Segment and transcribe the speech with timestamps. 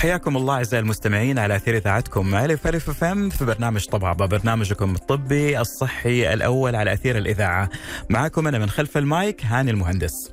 [0.00, 5.60] وحياكم الله أعزائي المستمعين على أثير إذاعتكم الف الف FM في برنامج طبابه برنامجكم الطبي
[5.60, 7.68] الصحي الأول على أثير الإذاعة.
[8.10, 10.32] معكم أنا من خلف المايك هاني المهندس.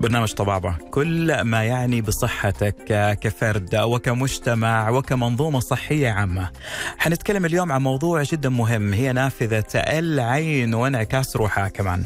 [0.00, 6.50] برنامج طبابة كل ما يعني بصحتك كفرد وكمجتمع وكمنظومة صحية عامة.
[6.98, 12.04] حنتكلم اليوم عن موضوع جدا مهم هي نافذة العين وانعكاس روحها كمان.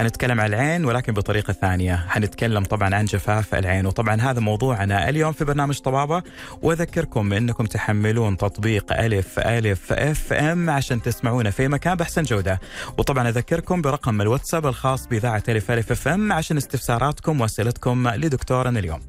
[0.00, 2.04] حنتكلم عن العين ولكن بطريقة ثانية.
[2.08, 6.22] حنتكلم طبعا عن جفاف العين وطبعا هذا موضوعنا اليوم في برنامج طبابة.
[6.62, 12.60] وأذكركم أنكم تحملون تطبيق ألف ألف FM عشان تسمعونا في مكان بأحسن جودة.
[12.98, 19.00] وطبعا أذكركم برقم الواتساب الخاص بإذاعة ألف ألف FM عشان استفساراتكم وأسئلتكم لدكتورنا اليوم.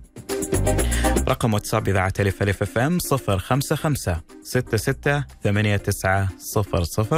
[1.28, 6.28] رقم واتساب إذاعة ألف ألف FM 055 66 89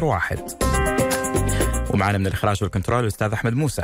[0.09, 0.82] 001
[1.94, 3.83] ومعنا من الإخراج والكنترول الأستاذ أحمد موسى.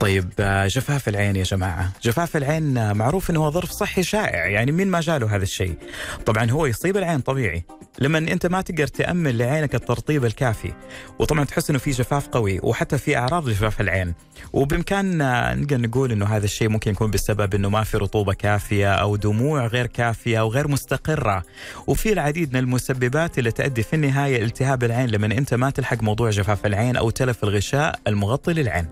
[0.00, 0.30] طيب
[0.66, 1.92] جفاف العين يا جماعة.
[2.02, 5.78] جفاف العين معروف أنه ظرف صحي شائع يعني مين ما جاله هذا الشيء.
[6.26, 7.64] طبعا هو يصيب العين طبيعي.
[7.98, 10.72] لما أنت ما تقدر تأمن لعينك الترطيب الكافي
[11.18, 14.14] وطبعا تحس أنه في جفاف قوي وحتى في أعراض جفاف العين.
[14.52, 19.16] وبإمكاننا نقدر نقول أنه هذا الشيء ممكن يكون بسبب أنه ما في رطوبة كافية أو
[19.16, 21.42] دموع غير كافية أو غير مستقرة.
[21.86, 26.30] وفي العديد من المسببات اللي تؤدي في النهاية التهاب العين لما أنت ما تلحق موضوع
[26.30, 28.88] جفاف العين أو تلف الغشاء المغطي للعين.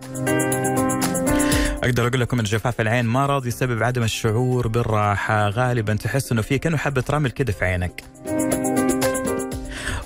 [1.83, 5.49] أقدر أقول لكم إن جفاف العين مرض يسبب عدم الشعور بالراحة.
[5.49, 8.05] غالبا تحس إنه في كأنه حبة رمل كده في عينك.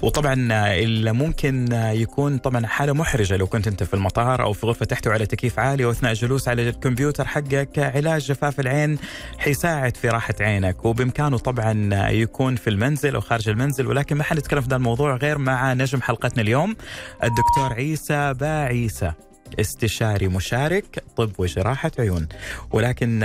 [0.03, 0.35] وطبعا
[0.75, 5.13] اللي ممكن يكون طبعا حالة محرجة لو كنت أنت في المطار أو في غرفة تحتوي
[5.13, 8.99] على تكييف عالي واثناء الجلوس على الكمبيوتر حقك علاج جفاف العين
[9.39, 14.61] حيساعد في راحة عينك وبإمكانه طبعا يكون في المنزل أو خارج المنزل ولكن ما حنتكلم
[14.61, 16.77] في هذا الموضوع غير مع نجم حلقتنا اليوم
[17.25, 19.13] الدكتور عيسى باعيسى
[19.61, 22.29] استشاري مشارك طب وجراحة عيون.
[22.71, 23.21] ولكن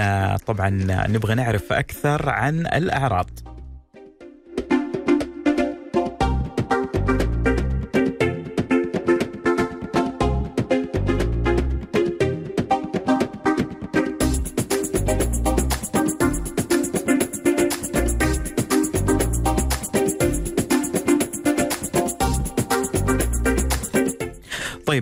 [0.45, 0.69] طبعا
[1.07, 3.29] نبغى نعرف أكثر عن الأعراض.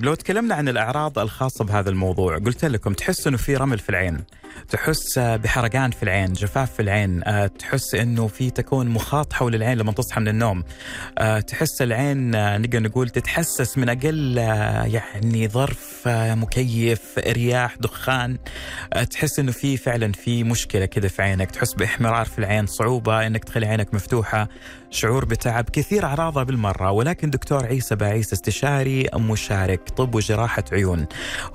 [0.01, 3.89] طيب لو تكلمنا عن الأعراض الخاصة بهذا الموضوع قلت لكم تحس إنه في رمل في
[3.89, 4.17] العين
[4.69, 7.23] تحس بحرقان في العين جفاف في العين
[7.59, 10.63] تحس إنه في تكون مخاط حول العين لما تصحى من النوم
[11.47, 12.31] تحس العين
[12.62, 14.38] نقدر نقول تتحسس من أقل
[14.94, 18.38] يعني ظرف مكيف رياح دخان
[19.09, 23.44] تحس إنه في فعلا في مشكلة كذا في عينك تحس بإحمرار في العين صعوبة إنك
[23.44, 24.47] تخلي عينك مفتوحة
[24.91, 31.06] شعور بتعب كثير اعراضها بالمرة ولكن دكتور عيسى باعيس استشاري مشارك طب وجراحة عيون.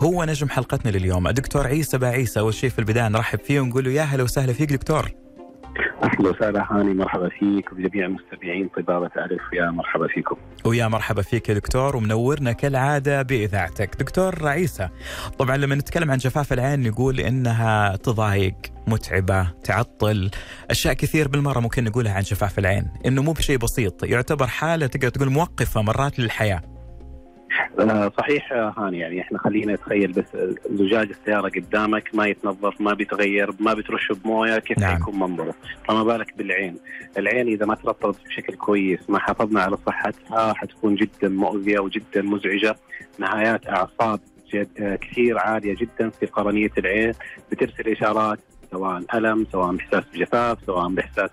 [0.00, 1.30] هو نجم حلقتنا لليوم.
[1.30, 4.72] دكتور عيسى باعيسى أول شيء في البداية نرحب فيه ونقول له يا هلا وسهلا فيك
[4.72, 5.25] دكتور.
[6.02, 10.36] أهلا وسهلا هاني مرحبا فيك وبجميع المستمعين طبابة ألف يا مرحبا فيكم.
[10.64, 13.96] ويا مرحبا فيك يا دكتور ومنورنا كالعادة بإذاعتك.
[13.98, 14.88] دكتور عيسى
[15.38, 18.54] طبعا لما نتكلم عن جفاف العين نقول إنها تضايق
[18.86, 20.30] متعبة تعطل
[20.70, 25.08] أشياء كثير بالمرة ممكن نقولها عن جفاف العين إنه مو بشيء بسيط يعتبر حالة تقدر
[25.08, 26.75] تقول موقفة مرات للحياة.
[28.19, 30.37] صحيح هاني يعني إحنا خلينا نتخيل بس
[30.71, 34.97] زجاج السيارة قدامك ما يتنظف ما بيتغير ما بترشه بموية كيف نعم.
[34.97, 35.55] حيكون منظره؟
[35.89, 36.77] فما بالك بالعين.
[37.19, 42.77] العين إذا ما ترطبت بشكل كويس ما حافظنا على صحتها حتكون جدا مؤذية وجدا مزعجة.
[43.19, 44.21] نهايات أعصاب
[45.00, 47.12] كثير عالية جدا في قرنية العين
[47.53, 48.38] بترسل إشارات
[48.71, 51.31] سواء الم سواء باحساس بجفاف سواء باحساس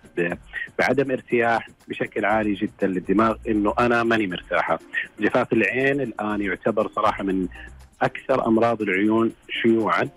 [0.79, 4.79] بعدم ارتياح بشكل عالي جدا للدماغ إنه أنا ماني مرتاحة.
[5.19, 7.47] جفاف العين الآن يعتبر صراحة من
[8.01, 10.09] أكثر أمراض العيون شيوعا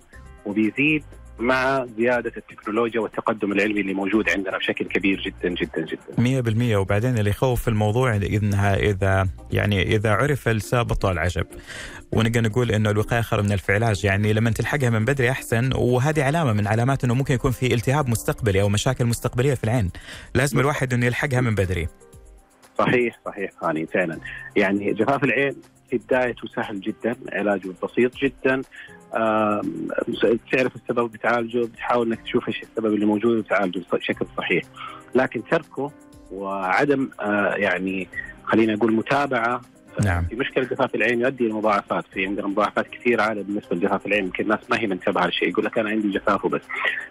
[0.47, 1.05] وبيزيد
[1.39, 6.43] مع زيادة التكنولوجيا والتقدم العلمي اللي موجود عندنا بشكل كبير جدا جدا جدا.
[6.73, 11.47] 100% وبعدين اللي يخوف في الموضوع إنها إذا يعني إذا عرف السبب بطل العجب
[12.13, 15.71] ونقدر نقول إنه الوقاية خير من العلاج يعني لما تلحقها من بدري أحسن.
[15.75, 19.91] وهذه علامة من علامات إنه ممكن يكون في التهاب مستقبلي أو مشاكل مستقبلية في العين.
[20.35, 21.89] لازم الواحد إنه يلحقها من بدري.
[22.79, 24.19] صحيح صحيح هاني فعلا.
[24.57, 25.57] يعني جفاف العين
[25.91, 28.63] في بدايته سهل جدا علاجه بسيط جدا.
[30.53, 34.65] تعرف السبب بتعالجه بتحاول إنك تشوف إيش السبب اللي موجود وتعالجه بشكل صحيح.
[35.15, 35.93] لكن تركه
[36.33, 37.09] وعدم
[37.57, 38.09] يعني
[38.45, 39.61] خلينا نقول متابعة
[40.05, 40.25] نعم.
[40.25, 42.05] في مشكلة جفاف العين يؤدي إلى مضاعفات.
[42.13, 45.65] في عندنا مضاعفات كثير عالية بالنسبة لجفاف العين يمكن الناس ما هي منتبهة للشيء يقول
[45.65, 46.63] لك أنا عندي جفاف وبس.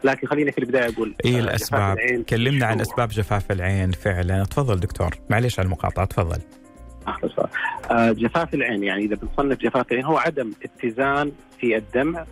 [0.03, 1.97] لكن خليني في البداية أقول إيه الأسباب؟
[2.29, 4.43] كلمنا عن أسباب جفاف العين فعلا.
[4.43, 5.09] تفضل دكتور.
[5.29, 6.39] معليش على المقاطعة تفضل.
[7.07, 7.17] آه
[7.91, 12.25] جفاف العين يعني إذا بنصنف جفاف العين هو عدم اتزان في الدمع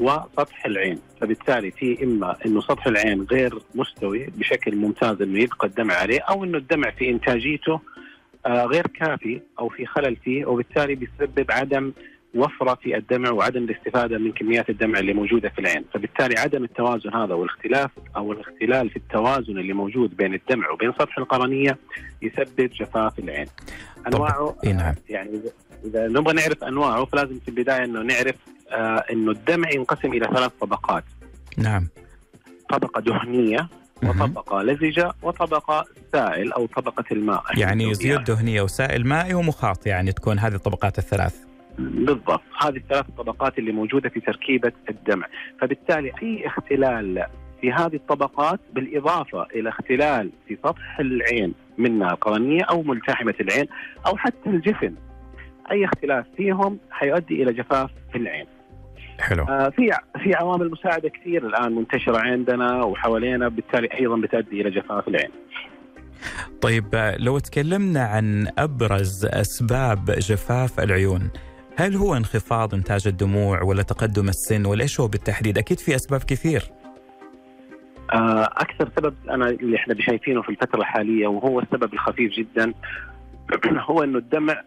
[0.00, 0.98] وسطح العين.
[1.20, 6.44] فبالتالي في إما إنه سطح العين غير مستوي بشكل ممتاز إنه يبقى الدمع عليه أو
[6.44, 7.80] إنه الدمع في إنتاجيته
[8.46, 11.92] آه غير كافي أو في خلل فيه وبالتالي بيسبب عدم
[12.34, 17.14] وفرة في الدمع وعدم الاستفادة من كميات الدمع اللي موجودة في العين، فبالتالي عدم التوازن
[17.14, 21.78] هذا والاختلاف أو الاختلال في التوازن اللي موجود بين الدمع وبين سطح القرنية
[22.22, 23.46] يسبب جفاف العين.
[24.06, 24.94] أنواعه نعم.
[25.08, 25.40] يعني
[25.84, 28.36] إذا نبغى نعرف أنواعه فلازم في البداية إنه نعرف
[28.70, 31.04] آه إنه الدمع ينقسم إلى ثلاث طبقات.
[31.58, 31.88] نعم.
[32.68, 33.68] طبقة دهنية
[34.02, 37.42] وطبقة لزجة وطبقة سائل أو طبقة الماء.
[37.56, 41.49] يعني زيوت دهنية وسائل مائي ومخاط يعني تكون هذه الطبقات الثلاث.
[41.78, 42.42] بالضبط.
[42.62, 45.26] هذه الثلاث الطبقات اللي موجودة في تركيبة الدمع.
[45.60, 47.26] فبالتالي أي اختلال
[47.60, 53.66] في هذه الطبقات بالإضافة إلى اختلال في سطح العين منها القرنية أو ملتحمة العين
[54.06, 54.94] أو حتى الجفن
[55.70, 58.46] أي اختلاف فيهم حيؤدي إلى جفاف في العين.
[59.20, 59.44] حلو.
[59.44, 59.90] آه في
[60.22, 65.30] في عوامل مساعدة كثير الآن منتشرة عندنا وحوالينا بالتالي أيضا بتؤدي إلى جفاف العين.
[66.60, 71.30] طيب لو تكلمنا عن أبرز أسباب جفاف العيون،
[71.80, 76.20] هل هو انخفاض انتاج الدموع ولا تقدم السن ولا إيش هو بالتحديد؟ أكيد في أسباب
[76.20, 76.62] كثير.
[78.12, 82.72] آه، أكثر سبب أنا اللي إحنا شايفينه في الفترة الحالية وهو السبب الخفيف جدا
[83.90, 84.62] هو إنه الدمع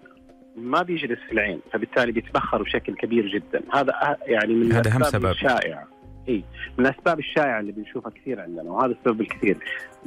[0.56, 3.62] ما بيجلس في العين فبالتالي بيتبخر بشكل كبير جدا.
[3.74, 5.25] هذا أه، يعني من هذا أهم سبب.
[5.25, 5.88] الشائعة.
[6.30, 6.44] إي
[6.77, 9.57] من الأسباب الشائعة اللي بنشوفها كثير عندنا وهذا السبب الكثير.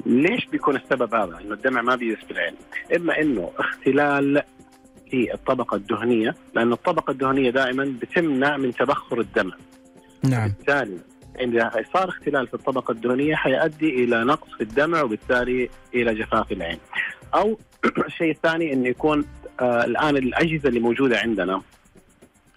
[0.07, 2.55] ليش بيكون السبب هذا؟ إنه الدمع ما بيجلس في العين.
[2.97, 4.43] إما إنه اختلال
[5.11, 9.51] في الطبقة الدهنية لأن الطبقة الدهنية دائما بتمنع من تبخر الدمع.
[10.23, 10.49] نعم.
[10.49, 10.99] بالتالي
[11.41, 16.79] إذا صار اختلال في الطبقة الدهنية حيؤدي إلى نقص في الدمع وبالتالي إلى جفاف العين.
[17.35, 17.59] أو
[18.07, 19.25] الشيء الثاني أنه يكون
[19.61, 21.63] آه الآن الأجهزة اللي موجودة عندنا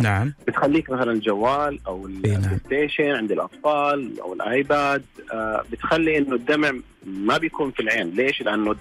[0.01, 5.03] نعم بتخليك مثلا الجوال أو ال PlayStation عند الأطفال أو ال iPad
[5.33, 6.71] آه بتخلي إنه الدمع
[7.05, 8.75] ما بيكون في العين، ليش؟ لأنه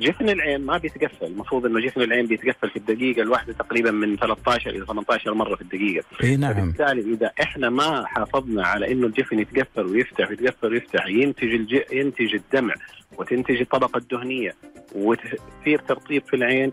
[0.00, 4.70] جفن العين ما بيتقفل، المفروض إنه جفن العين بيتقفل في الدقيقة الواحدة تقريبا من 13
[4.70, 6.04] إلى 18 مرة في الدقيقة.
[6.22, 6.52] إي نعم.
[6.52, 11.80] بالتالي إذا إحنا ما حافظنا على إنه الجفن يتقفل ويفتح ويتقفل ويفتح ينتج الج...
[11.92, 12.74] ينتج الدمع
[13.18, 14.54] وتنتج الطبقة الدهنية
[14.94, 16.72] وتصير ترطيب في العين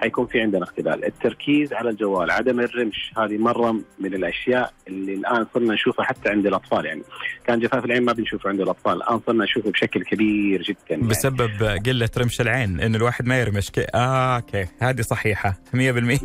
[0.00, 1.04] حيكون في عندنا اختلال.
[1.04, 6.46] التركيز على الجوال عدم الرمش هذه مرة من الأشياء اللي الآن صرنا نشوفها حتى عند
[6.46, 7.02] الأطفال يعني.
[7.44, 11.02] كان جفاف العين ما بنشوفه عند الأطفال الآن صرنا نشوفه بشكل كبير جدا يعني.
[11.02, 11.50] بسبب
[11.86, 13.70] قلة رمش العين إنه الواحد ما يرمش.
[13.70, 13.86] كي...
[13.94, 14.66] آه okay.
[14.78, 16.18] هذه صحيحة 100% نعم.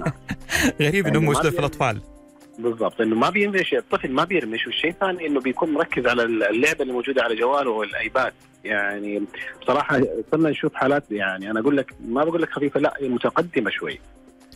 [0.81, 2.01] غريب إنه موجودة في الأطفال.
[2.59, 4.67] بالضبط إنه ما بيرمش الطفل ما بيرمش.
[4.67, 8.33] والشيء الثاني إنه بيكون مركز على اللعبة اللي موجودة على جواله وال iPad.
[8.65, 9.23] يعني
[9.61, 10.01] بصراحة
[10.31, 13.99] صرنا نشوف حالات يعني أنا أقول لك ما بقول لك خفيفة لا متقدمة شوي.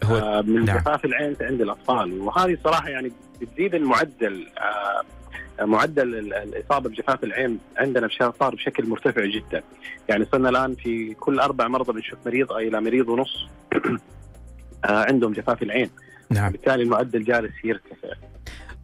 [0.04, 0.78] هو آه من نعم.
[0.78, 2.22] جفاف العين عند الأطفال.
[2.22, 3.12] وهذه صراحة يعني
[3.42, 8.10] بتزيد المعدل آه معدل الإصابة بجفاف العين عندنا
[8.40, 9.64] صار بشكل مرتفع جدا.
[10.10, 13.48] يعني صرنا الآن في كل أربع مرضى بنشوف مريض إلى مريض ونص
[14.86, 15.90] آه عندهم جفاف العين.
[16.30, 16.52] نعم.
[16.52, 18.29] بالتالي المعدل جالس يرتفع.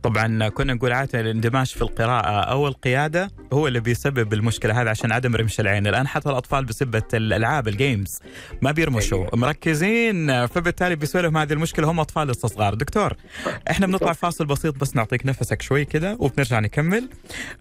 [0.05, 5.11] طبعا كنا نقول عادة الاندماج في القراءة أو القيادة هو اللي بيسبب المشكلة هذه عشان
[5.11, 8.19] عدم رمش العين، الآن حتى الأطفال بسبة الألعاب الجيمز
[8.61, 9.29] ما بيرمشوا أيوة.
[9.33, 10.47] مركزين.
[10.47, 13.13] فبالتالي بيسوي لهم هذه المشكلة هم أطفال لسه صغار، دكتور
[13.71, 17.09] إحنا بنطلع فاصل بسيط بس نعطيك نفسك شوي كذا وبنرجع نكمل.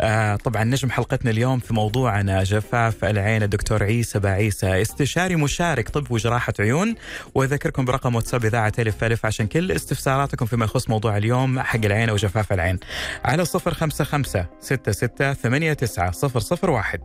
[0.01, 6.11] آه طبعا نجم حلقتنا اليوم في موضوعنا جفاف العين الدكتور عيسى بعيسى استشاري مشارك طب
[6.11, 6.95] وجراحة عيون.
[7.35, 12.09] وأذكركم برقم واتساب إذاعة ألف ألف عشان كل استفساراتكم فيما يخص موضوع اليوم حق العين
[12.09, 12.79] أو جفاف العين
[13.25, 17.01] على صفر خمسة خمسة ستة ستة ثمانية تسعة صفر صفر واحد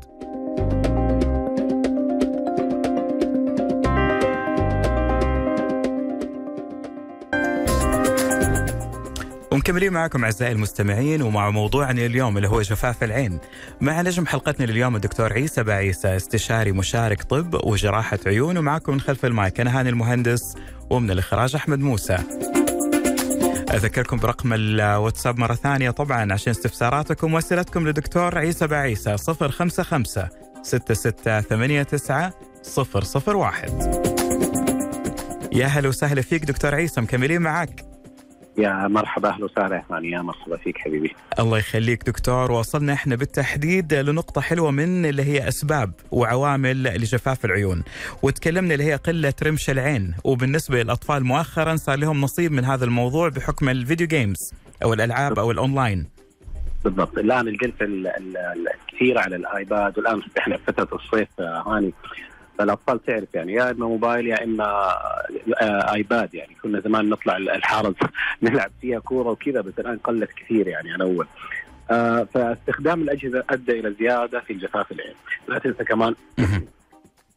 [9.51, 13.39] ومكملين معكم أعزائي المستمعين ومع موضوعنا اليوم اللي هو جفاف العين.
[13.81, 19.25] مع نجم حلقتنا اليوم الدكتور عيسى بعيسى استشاري مشارك طب وجراحة عيون ومعكم من خلف
[19.25, 20.55] المايك أنا هاني المهندس
[20.89, 22.17] ومن الإخراج أحمد موسى.
[23.73, 30.03] أذكركم برقم الواتساب مرة ثانية طبعا عشان استفساراتكم وأسئلتكم لدكتور عيسى بعيسى 055
[30.63, 32.31] 6689
[33.35, 34.09] 001
[35.51, 37.88] يا هلا وسهلا فيك دكتور عيسى مكملين معك.
[38.59, 39.83] يا مرحبا أهلا وسهلا.
[40.03, 41.15] يا مرحبا فيك حبيبي.
[41.39, 42.51] الله يخليك دكتور.
[42.51, 47.83] وصلنا إحنا بالتحديد لنقطة حلوة من اللي هي أسباب وعوامل لجفاف العيون.
[48.21, 50.13] وتكلمنا اللي هي قلة رمش العين.
[50.23, 54.53] وبالنسبة للأطفال مؤخرا صار لهم نصيب من هذا الموضوع بحكم ال video games
[54.83, 56.07] أو الألعاب أو الأونلاين.
[56.83, 57.17] بالضبط.
[57.17, 59.97] الآن الجلسة الكثيره على ال iPad.
[59.97, 61.93] والآن إحنا في فترة الصيف هاني.
[62.59, 64.65] فالاطفال تعرف يعني يا إما موبايل يا إما
[65.61, 66.55] آه، آيباد يعني.
[66.63, 67.95] كنا زمان نطلع الحارة
[68.43, 71.27] نلعب فيها كورة وكذا بس الآن قلت كثير يعني عن أول.
[71.91, 75.13] آه فاستخدام الأجهزة أدى إلى زيادة في الجفاف العين.
[75.47, 76.15] لا تنسى كمان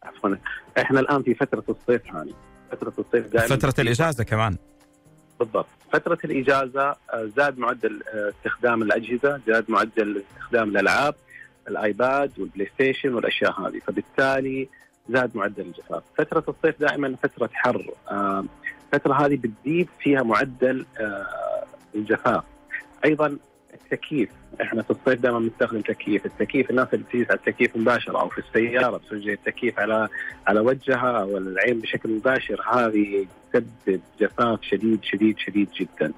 [0.02, 0.36] عفوا
[0.78, 2.34] إحنا الآن في فترة الصيف هاني
[2.72, 4.56] فترة الصيف دائما فترة الإجازة كمان.
[5.38, 5.66] بالضبط.
[5.92, 11.14] فترة الإجازة آه، زاد معدل استخدام الأجهزة زاد معدل استخدام الألعاب
[11.68, 13.78] ال iPad وال PlayStation والأشياء هذه.
[13.86, 14.68] فبالتالي
[15.08, 16.02] زاد معدل الجفاف.
[16.18, 17.90] فترة الصيف دائما فترة حر.
[18.10, 18.44] آه،
[18.94, 20.86] الفترة هذه بتزيد فيها معدل
[21.94, 22.44] الجفاف.
[23.04, 23.36] أيضا
[23.74, 24.28] التكييف.
[24.62, 28.38] إحنا في الصيف دائما بنستخدم تكييف، التكييف الناس اللي بتجلس على التكييف مباشرة أو في
[28.38, 30.08] السيارة بتوجه التكييف على
[30.46, 32.60] على وجهها أو العين بشكل مباشر.
[32.72, 36.12] هذه تسبب جفاف شديد شديد شديد جدا.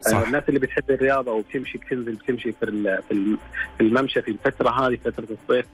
[0.00, 0.18] صح.
[0.18, 5.66] الناس اللي بتحب الرياضة وبتمشي بتنزل بتمشي في في الممشى في الفترة هذه فترة الصيف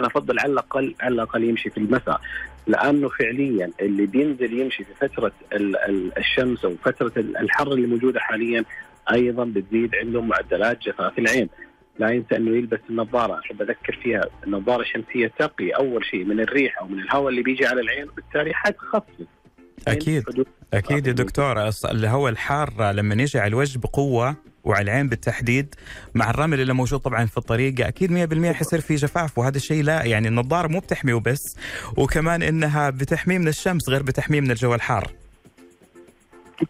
[0.00, 2.20] أنا أفضل على الاقل على الأقل يمشي في المساء.
[2.66, 5.32] لأنه فعليا اللي بينزل يمشي في فترة
[6.18, 8.64] الشمس أو فترة الحر اللي موجودة حاليا
[9.12, 11.48] أيضا بتزيد عندهم معدلات جفاف العين.
[11.98, 13.38] لا ينسى إنه يلبس النظارة.
[13.38, 15.70] أحب أذكر فيها النظاره الشمسيه تقي.
[15.70, 19.26] أول شيء من الريح أو من الهواء اللي بيجي على العين وبالتالي حتخفف.
[19.88, 20.24] أكيد.
[20.74, 25.74] أكيد يا دكتور الهواء الحار لما يجي على الوجه بقوة وعلى العين بالتحديد
[26.14, 27.86] مع الرمل اللي موجود طبعا في الطريق.
[27.86, 31.56] أكيد 100% حيصير في جفاف وهذا الشيء لا يعني النظارة مو بتحميه بس
[31.96, 35.10] وكمان إنها بتحميه من الشمس غير بتحميه من الجو الحار.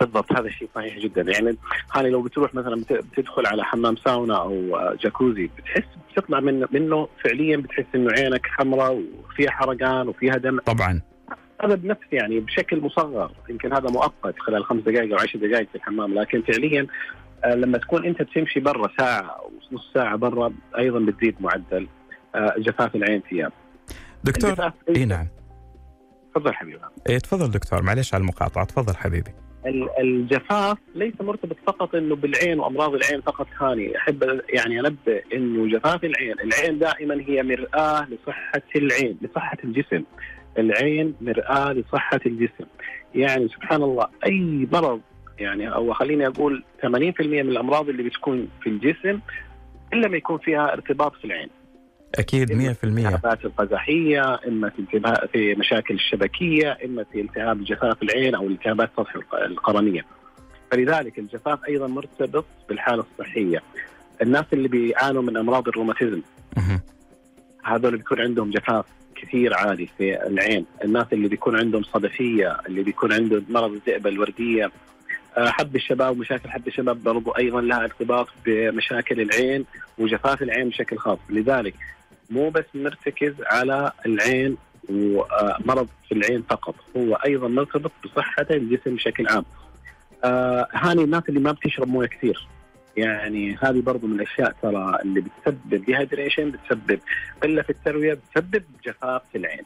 [0.00, 1.22] بالضبط هذا الشيء صحيح جدا.
[1.22, 1.56] يعني
[1.92, 7.56] هاني لو بتروح مثلا بتدخل على حمام ساونا أو جاكوزي بتحس بتطلع منه منه فعليا
[7.56, 10.58] بتحس إنه عينك حمراء وفيها حرقان وفيها دم.
[10.58, 11.00] طبعا.
[11.64, 15.74] هذا بنفس يعني بشكل مصغر يمكن هذا مؤقت خلال خمس دقائق أو عشر دقائق في
[15.74, 16.86] الحمام لكن فعليا
[17.46, 21.86] لما تكون أنت بتمشي برا ساعة أو نص ساعة برا أيضا بتزيد معدل
[22.34, 23.52] آه، جفاف العين ثياب.
[24.24, 25.28] دكتور إي نعم.
[26.34, 26.78] تفضل حبيبي.
[27.08, 29.30] إي تفضل دكتور معلش على المقاطعة تفضل حبيبي.
[30.00, 33.96] الجفاف ليس مرتبط فقط إنه بالعين وأمراض العين فقط هاني.
[33.96, 40.04] أحب يعني أنبه إنه جفاف العين، العين دائما هي مرآة لصحة العين، لصحة الجسم.
[40.58, 42.64] العين مرآة لصحة الجسم.
[43.14, 45.00] يعني سبحان الله أي مرض
[45.40, 46.86] يعني أو خليني أقول 80%
[47.20, 49.20] من الأمراض اللي بتكون في الجسم
[49.92, 51.48] إلا ما يكون فيها ارتباط في العين.
[52.14, 52.54] أكيد 100%
[52.84, 55.00] الالتهابات القزحيه إما في
[55.32, 60.04] في مشاكل الشبكية إما في التهاب جفاف العين أو التهابات سطح القرنية.
[60.70, 63.62] فلذلك الجفاف أيضا مرتبط بالحالة الصحية.
[64.22, 66.22] الناس اللي بيعانوا من أمراض الروماتيزم.
[67.64, 70.66] هذول بيكون عندهم جفاف كثير عالي في العين.
[70.84, 74.70] الناس اللي بيكون عندهم صدفية اللي بيكون عنده مرض الذئبه الوردية
[75.36, 79.64] حب الشباب ومشاكل حب الشباب برضو أيضا لها ارتباط بمشاكل العين
[79.98, 81.18] وجفاف العين بشكل خاص.
[81.30, 81.74] لذلك
[82.30, 84.56] مو بس مرتكز على العين
[84.88, 89.44] ومرض في العين فقط هو أيضا مرتبط بصحة الجسم بشكل عام.
[90.24, 92.48] آه هاني الناس اللي ما بتشرب موية كثير
[92.96, 97.00] يعني هذه برضو من الأشياء ترى اللي بتسبب ديهايدريشن بتسبب
[97.42, 99.64] قلة في التروية بتسبب جفاف في العين.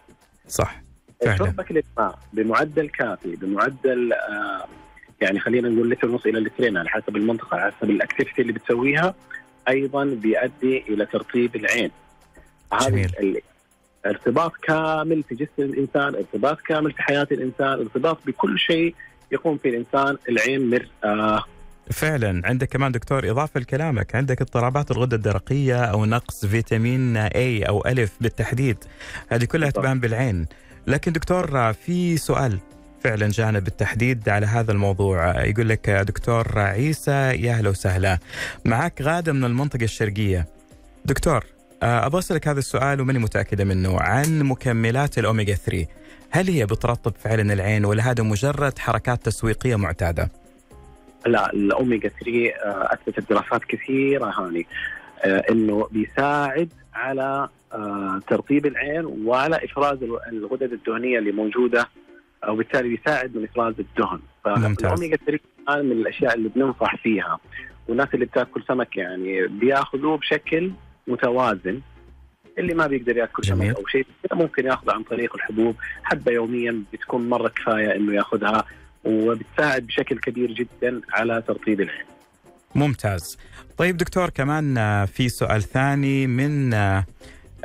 [0.48, 0.82] صح
[1.38, 4.64] شربك للماء بمعدل كافي بمعدل آه
[5.24, 8.52] يعني خلينا نقول لتر ونص إلى لترين على حسب المنطقة على حسب ال activity اللي
[8.52, 9.14] بتسويها
[9.68, 11.90] أيضا بيؤدي إلى ترطيب العين.
[12.72, 13.08] هذا
[14.06, 18.94] ارتباط كامل في جسم الإنسان، ارتباط كامل في حياة الإنسان، ارتباط بكل شيء
[19.32, 21.44] يقوم فيه الإنسان، العين مرآة.
[21.90, 22.42] فعلا.
[22.44, 24.14] عندك كمان دكتور إضافة لكلامك.
[24.16, 28.76] عندك اضطرابات الغدة الدرقية أو نقص فيتامين A أو ألف بالتحديد.
[29.28, 30.46] هذه كلها تبان بالعين.
[30.86, 32.58] لكن دكتور في سؤال.
[33.04, 35.44] فعلا جانا بالتحديد على هذا الموضوع.
[35.44, 38.18] يقول لك دكتور عيسى يا أهلا وسهلا.
[38.64, 40.46] معك غادة من المنطقة الشرقية.
[41.04, 41.44] دكتور
[41.82, 45.86] آه، أبغى أسألك هذا السؤال وماني متأكدة منه عن مكملات الاوميجا 3
[46.30, 50.30] هل هي بترطب فعلا العين ولا هذا مجرد حركات تسويقية معتادة؟
[51.26, 54.66] لا الاوميجا 3 آه، أثبتت دراسات كثيرة هاني.
[55.24, 57.48] آه، إنه بيساعد على
[58.28, 59.98] ترطيب العين وعلى إفراز
[60.32, 61.88] الغدد الدهنية اللي موجودة
[62.48, 64.20] وبالتالي بيساعد من افراز الدهن.
[64.44, 67.38] فالاوميجا 3 من الأشياء اللي بننصح فيها.
[67.88, 70.72] والناس اللي بتأكل سمك يعني بيأخذوه بشكل
[71.06, 71.80] متوازن.
[72.58, 75.76] اللي ما بيقدر يأكل سمك أو شيء ممكن يأخذ عن طريق الحبوب.
[76.02, 78.64] حبه يوميا بتكون مرة كفاية إنه يأخذها
[79.04, 82.04] وبتساعد بشكل كبير جدا على ترطيب العين.
[82.74, 83.38] ممتاز.
[83.76, 84.74] طيب دكتور كمان
[85.06, 86.70] في سؤال ثاني من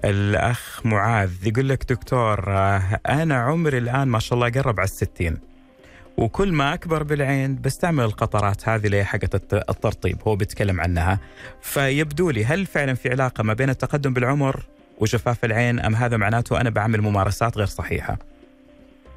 [0.06, 5.38] الأخ معاذ يقول لك دكتور آه، أنا عمري الآن ما شاء الله قرب على الستين
[6.18, 11.20] وكل ما أكبر بالعين بستعمل القطرات هذه اللي حقت الترطيب هو بيتكلم عنها.
[11.62, 14.63] فيبدو لي هل فعلا في علاقة ما بين التقدم بالعمر
[14.98, 18.18] وجفاف العين أم هذا معناته أنا بعمل ممارسات غير صحيحة؟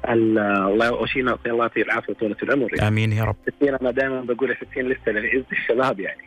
[0.09, 2.87] الله وشينا يعطي الله يعطيه العافية وطولة العمر يعني.
[2.87, 3.35] آمين يا رب.
[3.57, 6.21] 60 أنا دائما بقول 60 لسه لعز الشباب يعني.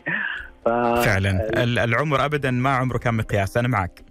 [0.64, 0.68] ف...
[1.04, 1.62] فعلا.
[1.62, 4.02] العمر ابدا ما عمره كان مقياس أنا معك.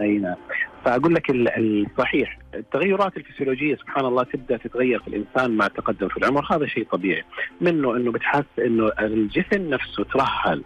[0.00, 0.36] أي نعم.
[0.84, 6.46] فأقول لك الصحيح التغيرات الفسيولوجية سبحان الله تبدأ تتغير في الإنسان مع التقدم في العمر
[6.52, 7.22] هذا شيء طبيعي.
[7.60, 10.64] منه إنه بتحس إنه الجسم نفسه ترهل.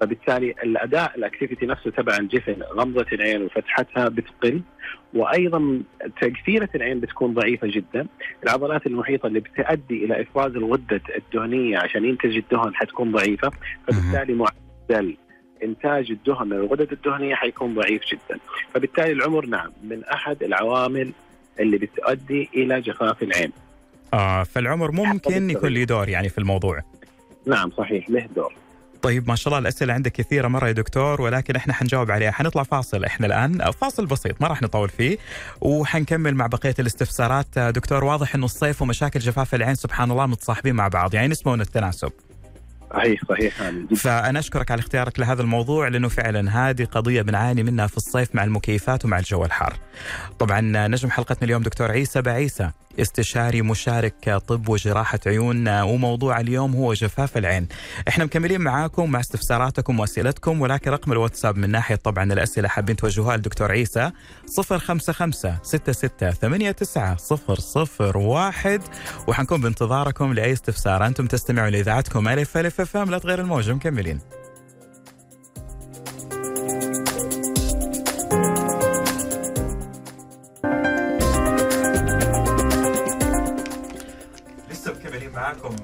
[0.00, 4.62] فبالتالي الأداء الأكتيفيتي نفسه تبع الجفن غمضة العين وفتحتها بتقل
[5.14, 5.82] وأيضا
[6.20, 8.06] تقفيره العين بتكون ضعيفة جدا.
[8.44, 13.50] العضلات المحيطة اللي بتؤدي إلى إفراز الغدة الدهنية عشان ينتج الدهن حتكون ضعيفة.
[13.86, 15.16] فبالتالي معدل
[15.64, 18.40] إنتاج الدهن من الغدد الدهنية حيكون ضعيف جدا.
[18.74, 21.12] فبالتالي العمر نعم من أحد العوامل
[21.60, 23.52] اللي بتؤدي إلى جفاف العين.
[24.14, 26.80] آه فالعمر ممكن يكون له دور يعني في الموضوع.
[27.46, 28.54] نعم صحيح له دور.
[29.02, 32.30] طيب ما شاء الله الأسئلة عندك كثيرة مرة يا دكتور ولكن إحنا حنجاوب عليها.
[32.30, 33.70] حنطلع فاصل إحنا الآن.
[33.70, 35.18] فاصل بسيط ما راح نطول فيه
[35.60, 37.58] وحنكمل مع بقية الاستفسارات.
[37.58, 41.14] دكتور واضح إنه الصيف ومشاكل جفاف العين سبحان الله متصاحبين مع بعض.
[41.14, 42.12] يعني نسمون التناسب.
[42.94, 43.54] صحيح صحيح.
[43.96, 48.44] فأنا أشكرك على اختيارك لهذا الموضوع لأنه فعلا هذه قضية بنعاني منها في الصيف مع
[48.44, 49.74] المكيفات ومع الجو الحار.
[50.38, 52.70] طبعا نجم حلقتنا اليوم دكتور عيسى بعيسى.
[53.02, 57.68] استشاري مشارك طب وجراحة عيون وموضوع اليوم هو جفاف العين.
[58.08, 63.36] إحنا مكملين معاكم مع استفساراتكم وأسئلتكم ولكن رقم الواتساب من ناحية طبعا الأسئلة حابين توجهوها
[63.36, 64.10] للدكتور عيسى
[64.62, 67.16] 055 66 89
[68.16, 68.82] 001
[69.28, 71.06] وحنكون بانتظاركم لأي استفسار.
[71.06, 74.20] أنتم تستمعوا لإذاعتكم ألف ألف لا تغير الموجة مكملين.
[85.50, 85.76] معاكم.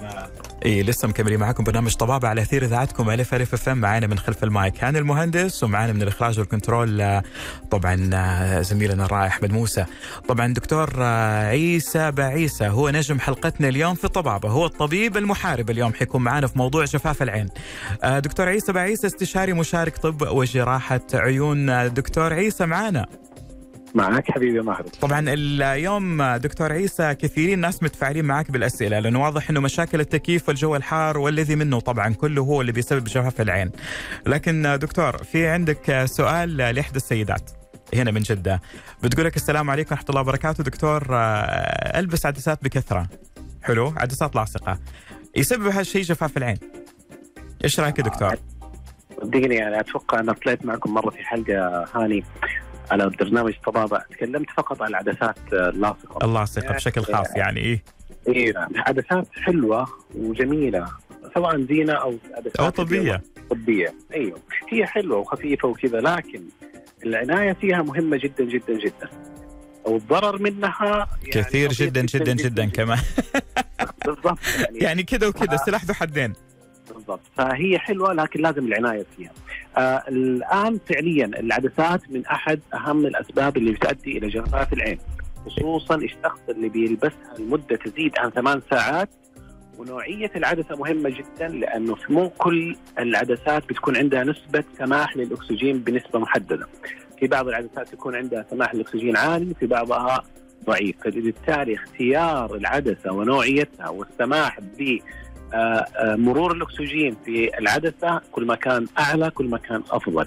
[0.64, 4.44] اي لسه مكملين معاكم برنامج طبابة على أثير إذاعتكم ألف ألف FM معانا من خلف
[4.44, 7.22] المايك هاني المهندس ومعانا من الإخراج وال control
[7.70, 7.96] طبعا
[8.62, 9.85] زميلنا الرائع أحمد موسى.
[10.28, 14.49] طبعا دكتور عيسى بعيسى هو نجم حلقتنا اليوم في طبابة.
[14.49, 17.49] هو الطبيب المحارب اليوم حيكون معانا في موضوع جفاف العين.
[18.04, 21.95] دكتور عيسى بعيسى استشاري مشارك طب وجراحة عيون.
[21.95, 23.06] دكتور عيسى معانا.
[23.97, 24.82] معك حبيبي ماهر.
[24.82, 30.76] طبعا اليوم دكتور عيسى كثيرين ناس متفاعلين معك بالأسئلة لأنه واضح إنه مشاكل التكييف والجو
[30.76, 33.71] الحار والذي منه طبعا كله هو اللي بيسبب جفاف العين.
[34.26, 37.50] لكن دكتور في عندك سؤال لإحدى السيدات
[37.95, 38.61] هنا من جدة.
[39.02, 40.65] بتقول لك السلام عليكم ورحمة الله وبركاته.
[40.65, 41.06] دكتور
[41.97, 43.09] ألبس عدسات بكثرة.
[43.63, 44.78] حلو عدسات لاصقة.
[45.37, 46.59] يسبب هالشيء جفاف العين.
[47.65, 48.35] إيش رأيك يا دكتور؟
[49.23, 52.25] صدقني يعني أتوقع أنا طلعت معكم مرة في حلقة هاني.
[52.90, 56.26] على برنامج طبابة تكلمت فقط عن العدسات اللاصقة.
[56.26, 57.82] اللاصقة بشكل خاص يعني إيه؟
[58.28, 60.86] إيه عدسات حلوة وجميلة
[61.34, 63.22] سواء زينة أو عدسات أو طبية.
[63.50, 63.94] طبية.
[64.14, 64.38] أيوه.
[64.72, 66.42] هي حلوة وخفيفة وكذا لكن
[67.04, 69.08] العناية فيها مهمة جدا جدا جدا.
[69.84, 72.99] والضرر منها يعني كثير جدا جدا جدا, جدا, جدا كمان.
[74.06, 75.56] بالضبط يعني, يعني كذا وكذا.
[75.56, 76.32] سلاح ذو حدين.
[77.06, 79.30] بالضبط فهي حلوة لكن لازم العناية فيها.
[79.76, 84.99] آه الآن فعليا العدسات من أحد أهم الأسباب اللي بتؤدي إلى جفاف العين
[85.47, 89.08] خصوصا الشخص اللي بيلبسها لمدة تزيد عن ثمان ساعات
[89.78, 96.66] ونوعية العدسة مهمة جدا لأنه مو كل العدسات بتكون عندها نسبة سماح للأكسجين بنسبة محددة.
[97.21, 100.23] في بعض العدسات يكون عندها سماح للأكسجين عالي وفي بعضها
[100.66, 104.99] ضعيف فبالتالي اختيار العدسة ونوعيتها والسماح ب
[106.00, 110.26] مرور الأكسجين في العدسة كل ما كان أعلى كل ما كان أفضل.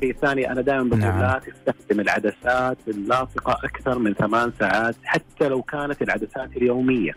[0.00, 1.20] شيء ثاني أنا دائما بقول نعم.
[1.20, 7.12] لا تستخدم العدسات اللاصقة أكثر من ثمان ساعات حتى لو كانت العدسات اليومية.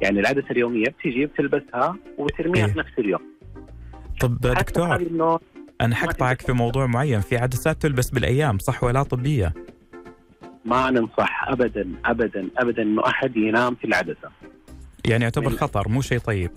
[0.00, 3.20] يعني العدسة اليومية بتيجي بتلبسها وبترميها إيه؟ في نفس اليوم.
[4.20, 4.98] طب دكتور
[5.80, 9.54] أنا حقطعك في موضوع معين في عدسات تلبس بالأيام صح ولا طبية؟
[10.64, 14.30] ما ننصح ابدا ابدا ابدا إنه أحد ينام في العدسة.
[15.06, 16.50] يعني يعتبر خطر مو شيء طيب.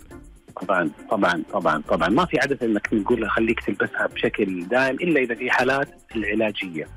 [0.62, 2.10] طبعا طبعا طبعا طبعا.
[2.10, 6.88] ما في عدسه إنك تقول خليك تلبسها بشكل دائم إلا إذا في حالات العلاجية.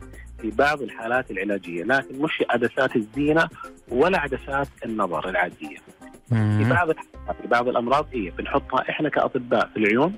[0.41, 3.49] في بعض الحالات العلاجية لكن مش عدسات الزينة
[3.89, 5.77] ولا عدسات النظر العادية.
[6.29, 6.91] في بعض
[7.43, 10.15] في بعض الأمراض هي بنحطها إحنا كأطباء في العيون.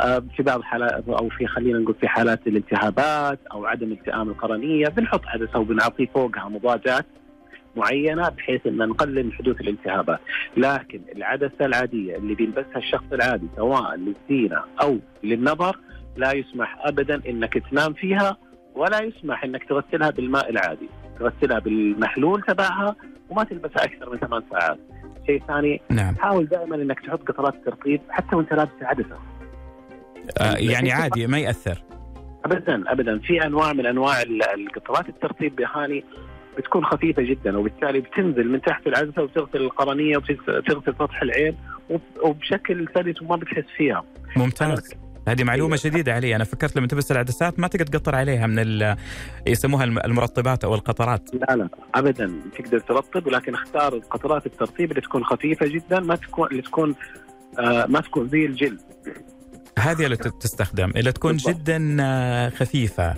[0.00, 4.88] آه، في بعض الحالات أو في خلينا نقول في حالات الالتهابات أو عدم التئام القرنية
[4.88, 7.06] بنحط عدسة وبنعطيه فوقها مضادات
[7.76, 10.20] معينة بحيث أن نقلل من حدوث الالتهابات،
[10.56, 15.78] لكن العدسة العادية اللي بيلبسها الشخص العادي سواء للزينة أو للنظر
[16.16, 18.36] لا يسمح ابدا إنك تنام فيها
[18.74, 22.96] ولا يسمح إنك تغسلها بالماء العادي، تغسلها بالمحلول تبعها
[23.30, 24.78] وما تلبسها أكثر من ثمان ساعات.
[25.26, 26.14] شيء ثاني نعم.
[26.14, 29.16] حاول دائما إنك تحط قطرات ترطيب حتى وأنت لابس العدسه.
[30.40, 31.82] آه يعني عادي ما يأثر.
[32.44, 34.22] ابدا ابدا في أنواع من أنواع
[34.54, 36.04] القطرات الترطيب بهاني
[36.58, 41.56] بتكون خفيفة جدا وبالتالي بتنزل من تحت العدسه وتغسل القرنية وتغسل سطح العين
[42.22, 44.04] وبشكل سلس وما بتحس فيها.
[44.36, 44.90] ممتاز.
[45.28, 48.94] هذه معلومة جديدة علي أنا فكرت لما تلبس العدسات ما تقدر تقطر عليها من
[49.46, 55.24] يسموها المرطبات أو القطرات لا لا أبدا تقدر ترطب ولكن اختار القطرات الترطيب اللي تكون
[55.24, 56.94] خفيفة جدا ما تكون اللي تكون
[57.58, 58.80] آه ما تكون زي الجلد
[59.78, 61.36] هذه اللي تستخدم اللي تكون.
[61.36, 63.14] جدا آه، خفيفة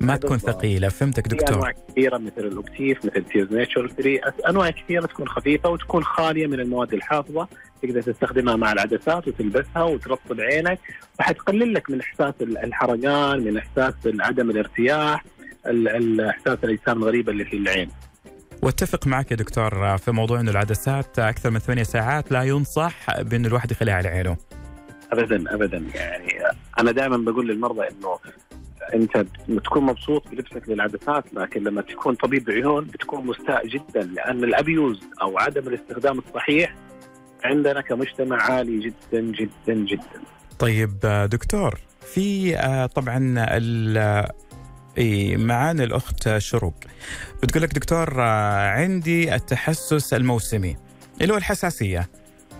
[0.00, 0.88] ما تكون ثقيلة.
[0.88, 1.54] فهمتك دكتور.
[1.54, 6.46] أنواع كثيرة مثل ال Optive مثل Tears Naturale 3 أنواع كثيرة تكون خفيفة وتكون خالية
[6.46, 7.48] من المواد الحافظة.
[7.82, 10.78] تقدر تستخدمها مع العدسات وتلبسها وترطب عينك.
[11.20, 15.24] وحتقلل لك من إحساس الحرقان من إحساس عدم الارتياح
[15.66, 17.88] الاحساس الأجسام الغريبة اللي في العين.
[18.62, 23.48] واتفق معك يا دكتور في موضوع إنه العدسات أكثر من ثمانية ساعات لا ينصح بانه
[23.48, 24.36] الواحد يخليها على عينه.
[25.12, 25.84] ابدا ابدا.
[25.94, 26.32] يعني
[26.78, 28.18] أنا دائما بقول للمرضى إنه
[28.94, 35.00] انت بتكون مبسوط بلبسك للعدسات لكن لما تكون طبيب عيون بتكون مستاء جدا لأن الأبيوز
[35.22, 36.74] أو عدم الاستخدام الصحيح
[37.44, 40.20] عندنا كمجتمع عالي جدا جدا جدا.
[40.58, 40.98] طيب
[41.30, 41.78] دكتور
[42.14, 43.46] في آه، طبعا
[44.98, 46.74] إي معانا الأخت شروق
[47.42, 50.76] بتقول لك دكتور آه، عندي التحسس الموسمي
[51.20, 52.08] اللي هو الحساسية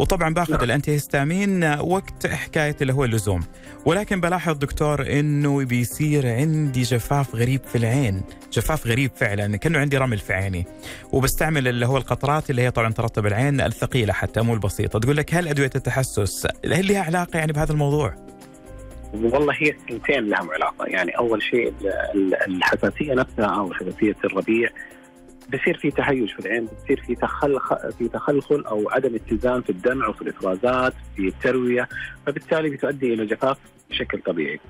[0.03, 0.65] وطبعا باخذ نعم.
[0.65, 3.41] الانتي هيستامين وقت حكاية اللي هو اللزوم.
[3.85, 8.23] ولكن بلاحظ دكتور إنه بيصير عندي جفاف غريب في العين.
[8.53, 10.67] جفاف غريب فعلا كأنه عندي رمل في عيني.
[11.13, 14.99] وبستعمل اللي هو القطرات اللي هي طبعا ترطب العين الثقيلة حتى مو البسيطة.
[14.99, 18.15] تقول لك هل أدوية التحسس هل لها علاقة يعني بهذا الموضوع؟
[19.15, 20.87] والله هي الثنتين لهم علاقة.
[20.87, 21.73] يعني أول شيء
[22.49, 24.69] الحساسية نفسها أو حساسية الربيع.
[25.55, 30.09] بصير في تهيج في العين بصير في تخلخ في تخلخل أو عدم اتزان في الدمع
[30.09, 31.89] وفي الإفرازات في التروية
[32.27, 33.59] فبالتالي بتؤدي إلى جفاف
[33.91, 34.61] بشكل طبيعي.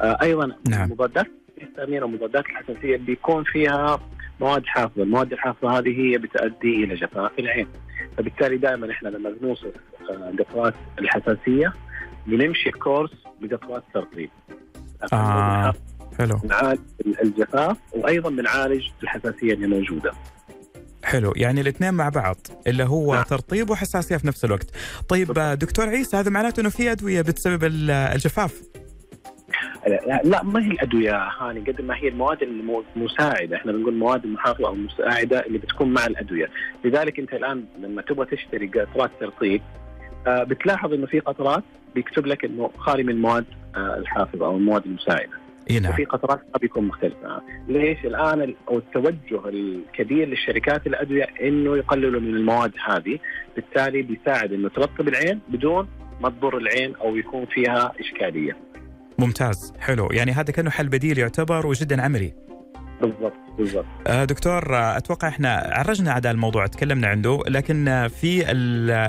[0.00, 0.90] آه أيضا نعم.
[0.90, 1.26] مضادات
[1.58, 4.00] الهستامين أو مضادات الحساسية بيكون فيها
[4.40, 7.66] مواد حافظة، المواد الحافظة هذه هي بتؤدي إلى جفاف العين.
[8.18, 9.72] فبالتالي دائما إحنا لما بنوصف
[10.10, 11.72] آه، قطرات الحساسية
[12.26, 14.30] بنمشي كورس بقطرات ترطيب.
[15.12, 15.74] آه.
[16.18, 16.40] حلو.
[16.44, 16.80] نعالج
[17.22, 20.12] الجفاف وأيضا بنعالج الحساسية اللي موجودة.
[21.04, 21.32] حلو.
[21.36, 23.22] يعني الاثنين مع بعض اللي هو نعم.
[23.22, 24.70] ترطيب وحساسية في نفس الوقت.
[25.08, 28.62] طيب دكتور عيسى هذا معناته إنه في أدوية بتسبب الجفاف؟
[30.24, 32.38] لا ما هي الأدوية هاني قد ما هي المواد
[32.96, 33.56] المساعدة.
[33.56, 36.50] إحنا بنقول المواد المحافظه أو المساعده اللي بتكون مع الأدوية.
[36.84, 39.62] لذلك أنت الآن لما تبغى تشتري قطرات ترطيب
[40.26, 43.44] آه، بتلاحظ إنه في قطرات بيكتب لك إنه خالي من المواد
[43.76, 45.45] آه، الحافظة أو المواد المساعدة.
[45.70, 45.92] نعم.
[45.92, 47.42] وفي قطرات قد يكون مختلفة.
[47.68, 53.18] ليش الآن أو التوجه الكبير للشركات الأدوية إنه يقللوا من المواد هذه
[53.56, 55.88] بالتالي بيساعد إنه ترطب العين بدون
[56.20, 58.56] ما تضر العين أو يكون فيها إشكالية.
[59.18, 60.08] ممتاز حلو.
[60.12, 62.32] يعني هذا كأنه حل بديل يعتبر وجدا عملي.
[63.00, 63.86] بالضبط بالضبط.
[64.06, 68.50] آه دكتور آه، أتوقع إحنا عرجنا على الموضوع تكلمنا عنده لكن في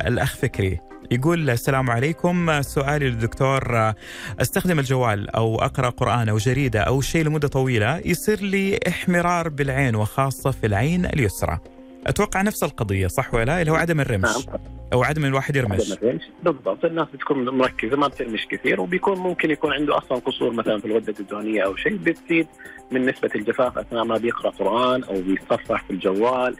[0.07, 0.86] الأخ فكري.
[1.11, 2.61] يقول السلام عليكم.
[2.61, 3.93] سؤالي للدكتور
[4.41, 9.95] أستخدم الجوال أو أقرأ قرآن أو جريدة أو شيء لمدة طويلة يصير لي احمرار بالعين
[9.95, 11.59] وخاصة في العين اليسرى.
[12.07, 14.47] أتوقع نفس القضية صح ولا؟ لا اللي هو عدم الرمش.
[14.47, 14.59] نعم.
[14.93, 15.91] أو عدم الواحد يرمش.
[15.91, 16.85] عدم الرمش بالضبط.
[16.85, 21.13] الناس بتكون مركزة ما بترمش كثير وبيكون ممكن يكون عنده أصلا قصور مثلا في الغدة
[21.19, 22.47] الدهنية أو شيء بتزيد
[22.91, 26.55] من نسبة الجفاف أثناء ما بيقرأ قرآن أو بيتصفح في الجوال.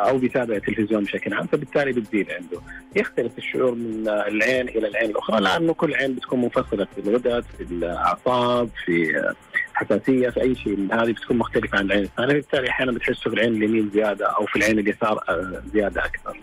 [0.00, 2.60] أو بيتابع التلفزيون بشكل عام فبالتالي بتزيد عنده
[2.96, 7.64] يختلف الشعور من العين إلى العين الأخرى لأنه كل عين بتكون منفصلة في الغدد في
[7.64, 9.22] الأعصاب في
[9.76, 13.26] حساسية في أي شيء من هذه بتكون مختلفة عن العين الثانية بالتالي أحيانا بتحسه في
[13.26, 16.40] العين اليمين زيادة أو في العين اليسار آه، زيادة أكثر.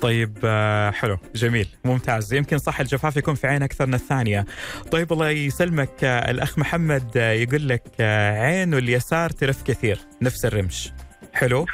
[0.00, 4.44] طيب آه، حلو جميل ممتاز يمكن صح الجفاف يكون في عين أكثر من الثانية.
[4.92, 10.92] طيب الله يسلمك آه، الأخ محمد يقول لك عينه اليسار تلف كثير نفس الرمش.
[11.32, 11.66] حلو.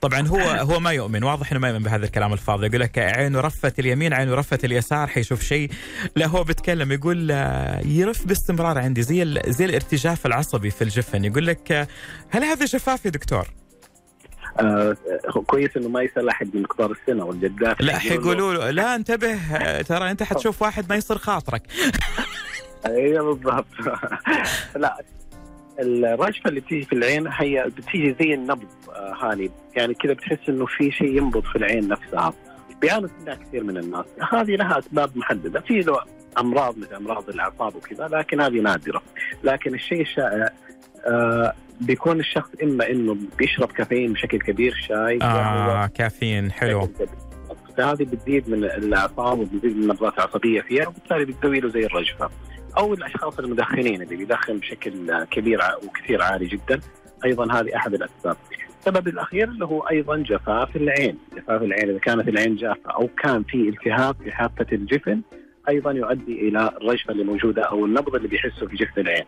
[0.00, 0.38] طبعا هو
[0.72, 1.24] هو ما يؤمن.
[1.24, 2.66] واضح إنه ما يؤمن بهذا الكلام الفاضي.
[2.66, 5.06] يقول لك عينه رفت اليمين عينه رفت اليسار.
[5.06, 5.70] حيشوف شيء.
[6.16, 6.92] لا هو بيتكلم.
[6.92, 7.30] يقول
[7.84, 9.02] يرف باستمرار عندي.
[9.02, 11.24] زي زي الارتجاف العصبي في الجفن.
[11.24, 11.88] يقول لك
[12.30, 13.48] هل هذا جفاف يا دكتور؟
[14.60, 14.96] آه
[15.46, 17.82] كويس إنه ما يسال احد من مقدار السنة والجدات.
[17.82, 19.38] لا حيقولوا له لا انتبه
[19.82, 21.62] ترى أنت حتشوف واحد ما يصير خاطرك.
[22.86, 23.66] أيوه بالضبط.
[24.82, 25.04] لا
[25.80, 29.50] الرجفه اللي بتيجي في العين هي بتيجي زي النبض آه هاني.
[29.76, 32.32] يعني كذا بتحس إنه في شيء ينبض في العين نفسها.
[32.80, 34.04] بيعانوا منها كثير من الناس.
[34.32, 35.60] هذه لها أسباب محددة.
[35.60, 35.98] في له
[36.38, 39.02] أمراض مثل أمراض الأعصاب وكذا لكن هذه نادرة.
[39.44, 40.50] لكن الشيء الشائع
[41.06, 46.90] آه بيكون الشخص إما إنه بيشرب كافيين بشكل كبير شاي آه كافيين حلو.
[47.76, 52.30] فهذه بتزيد من الأعصاب وبتزيد من النبضات العصبيه فيها وبالتالي بتسوي له زي الرجفة.
[52.78, 56.80] أو الأشخاص المدخنين اللي بيدخن بشكل كبير وكثير عالي جدا
[57.24, 58.36] أيضا هذه أحد الأسباب.
[58.80, 63.42] السبب الأخير اللي هو أيضا جفاف العين، جفاف العين إذا كانت العين جافة أو كان
[63.42, 65.20] في التهاب في حافة الجفن
[65.68, 69.24] أيضا يؤدي إلى الرجفة اللي موجودة أو النبض اللي بيحسه في جفن العين.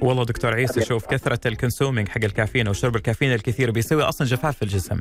[0.00, 4.26] والله دكتور عيسى شوف كثرة ال consuming حق الكافيين أو شرب الكافيين الكثير بيسوي أصلا
[4.26, 5.00] جفاف في الجسم.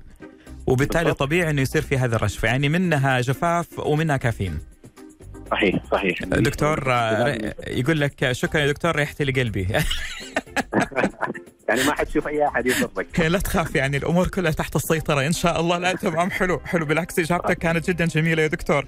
[0.67, 4.59] وبالتالي طبيعي إنه يصير في هذا الرشفه يعني منها جفاف ومنها كافيين.
[5.51, 6.23] صحيح صحيح.
[6.23, 6.83] دكتور
[7.81, 9.67] يقول لك شكرا يا دكتور ريحتي لقلبي.
[11.69, 15.59] يعني ما حتشوف أي أحد يضرك لا تخاف يعني الأمور كلها تحت السيطرة إن شاء
[15.59, 15.77] الله.
[15.77, 16.85] لا تمام حلو حلو.
[16.85, 18.85] بالعكس إجابتك كانت جدا جميلة يا دكتور.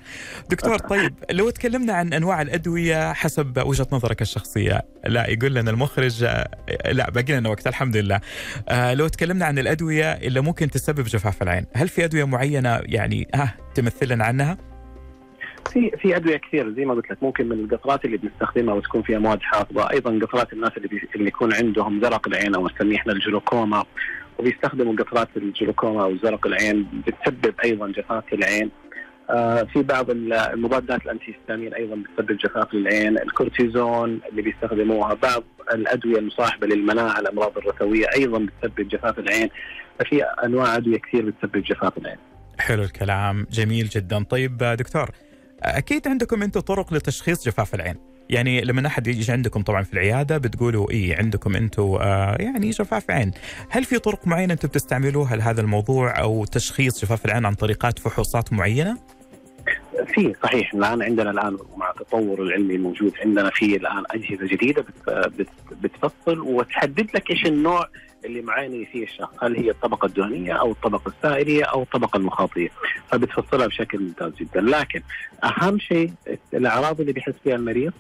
[0.49, 6.23] دكتور طيب لو تكلمنا عن أنواع الأدوية حسب وجهة نظرك الشخصية لا يقول لنا المخرج
[6.85, 8.19] لا باقي لنا وقت الحمد لله.
[8.69, 13.27] آه لو تكلمنا عن الأدوية اللي ممكن تسبب جفاف العين هل في أدوية معينة يعني
[13.35, 14.57] ها تمثل لنا عنها؟
[15.73, 19.19] في في أدوية كثير زي ما قلت لك ممكن من القطرات اللي بنستخدمها وتكون فيها
[19.19, 19.91] مواد حافظة.
[19.91, 21.01] أيضا قطرات الناس اللي, بي...
[21.15, 23.83] اللي يكون عندهم زرق العين أو نسميه إحنا الجلوكوما
[24.39, 28.71] وبيستخدموا قطرات الجلوكوما أو زرق العين بتسبب أيضا جفاف العين
[29.29, 36.17] آه في بعض المضادات ال antihistamine أيضا بتسبب جفاف للعين، الكورتيزون اللي بيستخدموها، بعض الأدوية
[36.17, 39.49] المصاحبة للمناعة الأمراض الرثوية أيضا بتسبب جفاف العين،
[39.99, 42.17] ففي أنواع أدوية كثير بتسبب جفاف العين.
[42.59, 45.09] حلو الكلام، جميل جدا، طيب دكتور
[45.63, 47.95] أكيد عندكم أنتم طرق لتشخيص جفاف العين.
[48.29, 53.11] يعني لما أحد يجي عندكم طبعا في العيادة بتقولوا اي عندكم أنتم آه يعني جفاف
[53.11, 53.31] عين،
[53.69, 58.53] هل في طرق معينة أنتم بتستعملوها لهذا الموضوع أو تشخيص جفاف العين عن طريقات فحوصات
[58.53, 58.97] معينة؟
[60.13, 60.73] في صحيح.
[60.73, 64.85] الآن عندنا الآن مع التطور العلمي الموجود عندنا في الآن أجهزة جديدة
[65.81, 67.87] بتفصل وتحدد لك إيش النوع
[68.25, 69.33] اللي معاني فيه الشخص.
[69.43, 72.69] هل هي الطبقة الدهنية أو الطبقة السائلية أو الطبقة المخاطية؟
[73.11, 74.61] فبتفصلها بشكل ممتاز جدا.
[74.61, 75.01] لكن
[75.43, 76.11] أهم شيء
[76.53, 77.93] الأعراض اللي بيحس فيها المريض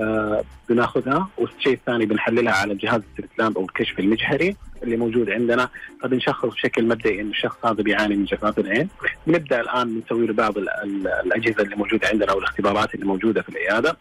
[0.00, 1.28] آه بناخذها.
[1.38, 5.68] والشيء الثاني بنحللها على جهاز الستلامب أو الكشف المجهري اللي موجود عندنا.
[6.02, 8.88] فبنشخص بشكل مبدئي إن الشخص هذا بيعاني من جفاف العين.
[9.26, 13.96] نبدا الآن نسوي له بعض الأجهزة اللي موجودة عندنا أو الاختبارات اللي موجودة في العيادة.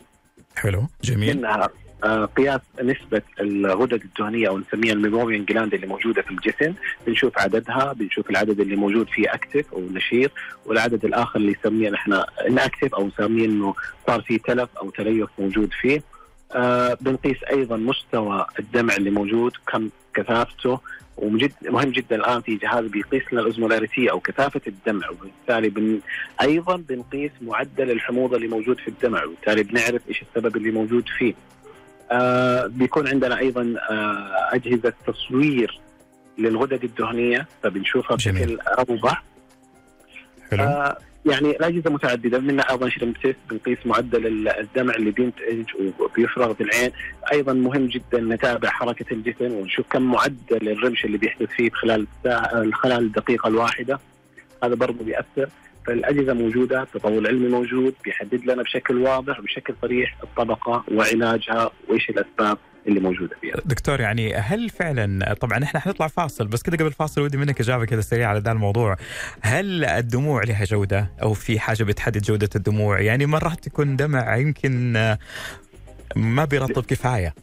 [0.56, 0.88] حلو.
[1.04, 1.38] جميل.
[1.38, 1.69] منها
[2.37, 6.73] قياس نسبة الغدد الدهنية أو نسميها ال meibomian gland اللي موجودة في الجسم.
[7.07, 10.31] بنشوف عددها بنشوف العدد اللي موجود فيه active أو نشيط
[10.65, 13.75] والعدد الآخر اللي يسميه نحن inactive أو نسميه إنه
[14.07, 16.03] صار فيه تلف أو تليف موجود فيه.
[16.51, 20.79] آه بنقيس أيضا مستوى الدمع اللي موجود كم كثافته.
[21.17, 25.09] ومجد مهم جدا الآن في جهاز بيقيس لنا ال osmolarity أو كثافة الدمع.
[25.09, 25.99] وبالتالي بن
[26.41, 29.23] أيضا بنقيس معدل الحموضة اللي موجود في الدمع.
[29.23, 31.33] وبالتالي بنعرف إيش السبب اللي موجود فيه.
[32.13, 35.80] آه بيكون عندنا أيضا آه أجهزة تصوير
[36.38, 39.23] للغدد الدهنية فبنشوفها بشكل أوضح.
[40.52, 40.63] حلو.
[40.63, 45.65] آه يعني الأجهزة متعددة منها أيضا شرم تيست بنقيس معدل الدمع اللي بينتج
[45.99, 46.91] وبيفرغ في العين.
[47.32, 52.08] أيضا مهم جدا نتابع حركة الجسم ونشوف كم معدل الرمش اللي بيحدث فيه خلال
[52.73, 53.99] خلال الدقيقة الواحدة.
[54.63, 55.49] هذا برضه بيأثر.
[55.85, 62.57] فالأجهزة موجودة، التطور العلمي موجود، بيحدد لنا بشكل واضح وبشكل صريح الطبقة وعلاجها وإيش الأسباب
[62.87, 63.55] اللي موجودة فيها.
[63.65, 67.85] دكتور يعني هل فعلا طبعا إحنا حنطلع فاصل بس كذا قبل الفاصل ودي منك إجابة
[67.85, 68.97] كذا سريعة على ذا الموضوع.
[69.41, 74.93] هل الدموع لها جودة أو في حاجة بتحدد جودة الدموع؟ يعني مرات تكون دمع يمكن
[76.15, 77.33] ما بيرطب كفاية.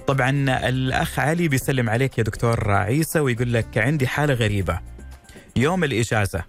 [0.07, 0.29] طبعا
[0.69, 4.79] الأخ علي بيسلم عليك يا دكتور عيسى ويقول لك عندي حالة غريبة.
[5.55, 6.43] يوم الإجازة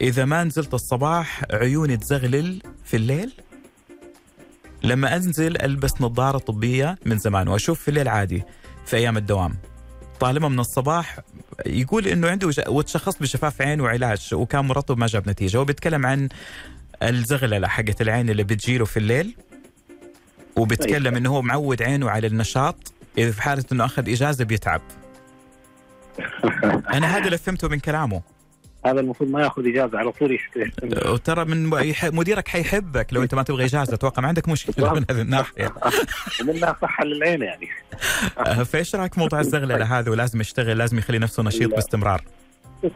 [0.00, 3.32] إذا ما نزلت الصباح عيوني تزغلل في الليل؟
[4.82, 8.42] لما أنزل ألبس نظارة طبية من زمان وأشوف في الليل عادي
[8.86, 9.56] في أيام الدوام.
[10.20, 11.18] طالما من الصباح
[11.66, 15.60] يقول إنه عنده وتشخص بشفاف عين وعلاج وكان مرطب ما جاب نتيجة.
[15.60, 16.28] وبيتكلم عن
[17.02, 19.36] الزغللة حقت العين اللي بتجيله في الليل.
[20.56, 22.92] وبيتكلم إنه هو معود عينه على النشاط.
[23.18, 24.82] إذا في حاله إنه أخذ إجازة بيتعب.
[26.92, 28.22] أنا هذا اللي فهمته من كلامه.
[28.90, 30.38] هذا المفروض ما ياخذ إجازة على طول
[31.06, 31.70] وترى من
[32.02, 35.74] مديرك حيحبك لو أنت ما تبغى إجازة أتوقع ما عندك مشكلة من هذه الناحية.
[36.48, 37.68] منها صحه للعين يعني.
[38.38, 42.22] أه، فإيش رأيك موضوع الزغللة هذا ولازم يشتغل لازم يخلي نفسه نشيط باستمرار؟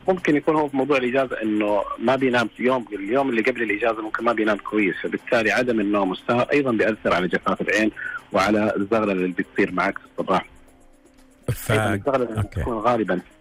[0.08, 4.02] ممكن يكون هو في موضوع الإجازة إنه ما بينام في يوم اليوم اللي قبل الإجازة
[4.02, 7.90] ممكن ما بينام كويس فبالتالي عدم النوم والسهر أيضا بيأثر على جفاف العين
[8.32, 10.46] وعلى الزغللة اللي بتصير معك في الصباح.
[11.52, 11.72] ف...
[11.72, 13.31] الزغللة تكون غالبا آه،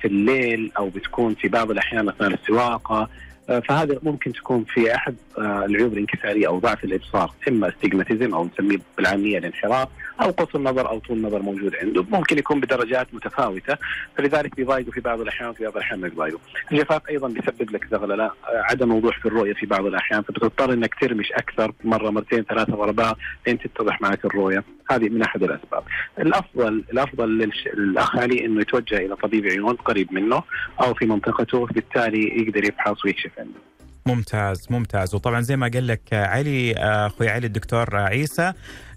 [0.00, 3.08] في الليل أو بتكون في بعض الأحيان أثناء السواقه
[3.48, 8.44] آه، فهذا ممكن تكون في أحد آه، العيوب الانكسارية أو ضعف الإبصار إما استجماتيزم أو
[8.44, 9.88] نسميه بالعامية الانحراف.
[10.20, 13.76] أو قصر نظر أو طول نظر موجود عنده ممكن يكون بدرجات متفاوتة
[14.16, 16.40] فلذلك بيضايقوا في بعض الأحيان وفي بعض الأحيان ما بيضايقوا.
[16.72, 21.32] الجفاف أيضا بيسبب لك زغللة عدم وضوح في الرؤية في بعض الأحيان فبتضطر إنك ترمش
[21.32, 25.82] أكثر مرة مرتين ثلاثة ضربات لين تتضح معك الرؤية هذه من أحد الأسباب.
[26.18, 30.42] الأفضل الأفضل للاخ علي إنه يتوجه إلى طبيب عيون قريب منه
[30.82, 33.73] أو في منطقته بالتالي يقدر يفحص ويكشف عنده.
[34.06, 35.14] ممتاز ممتاز.
[35.14, 38.52] وطبعا زي ما قال لك علي أخوي علي الدكتور عيسى